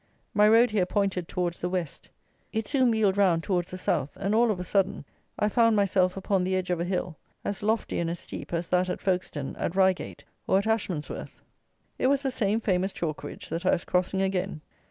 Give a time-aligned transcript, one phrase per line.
[0.33, 2.09] My road here pointed towards the west.
[2.51, 5.05] It soon wheeled round towards the south; and, all of a sudden,
[5.37, 8.67] I found myself upon the edge of a hill, as lofty and as steep as
[8.69, 11.43] that at Folkestone, at Reigate, or at Ashmansworth.
[11.99, 14.61] It was the same famous chalk ridge that I was crossing again.